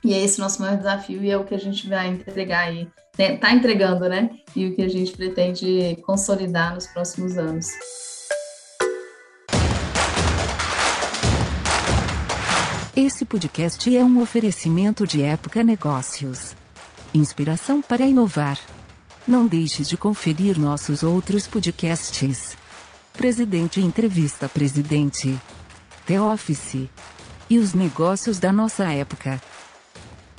E 0.07 0.13
é 0.13 0.23
esse 0.23 0.39
nosso 0.39 0.61
maior 0.61 0.77
desafio 0.77 1.21
e 1.21 1.29
é 1.29 1.37
o 1.37 1.43
que 1.43 1.53
a 1.53 1.57
gente 1.57 1.89
vai 1.89 2.07
entregar 2.07 2.69
aí, 2.69 2.87
está 3.19 3.51
entregando, 3.51 4.07
né? 4.07 4.29
E 4.55 4.65
o 4.65 4.73
que 4.73 4.81
a 4.81 4.87
gente 4.87 5.11
pretende 5.11 5.97
consolidar 6.05 6.73
nos 6.73 6.87
próximos 6.87 7.37
anos. 7.37 7.67
Esse 12.95 13.25
podcast 13.25 13.97
é 13.97 14.01
um 14.01 14.21
oferecimento 14.21 15.05
de 15.05 15.23
Época 15.23 15.61
Negócios. 15.61 16.55
Inspiração 17.13 17.81
para 17.81 18.05
inovar. 18.05 18.57
Não 19.27 19.45
deixe 19.45 19.83
de 19.83 19.97
conferir 19.97 20.57
nossos 20.57 21.03
outros 21.03 21.47
podcasts. 21.47 22.55
Presidente 23.11 23.81
Entrevista 23.81 24.47
Presidente. 24.47 25.37
The 26.05 26.21
Office. 26.21 26.89
E 27.49 27.57
os 27.57 27.73
negócios 27.73 28.39
da 28.39 28.53
nossa 28.53 28.85
época. 28.85 29.41